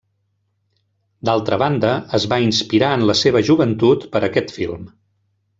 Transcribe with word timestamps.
D'altra 1.29 1.59
banda 1.63 1.91
es 2.19 2.27
va 2.33 2.41
inspirar 2.47 2.91
en 3.01 3.07
la 3.13 3.19
seva 3.23 3.45
joventut 3.53 4.11
per 4.17 4.23
a 4.25 4.27
aquest 4.33 4.57
film. 4.61 4.93